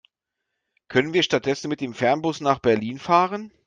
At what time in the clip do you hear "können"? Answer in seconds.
0.87-1.13